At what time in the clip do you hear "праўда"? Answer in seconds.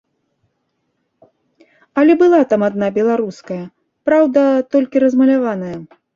4.09-4.39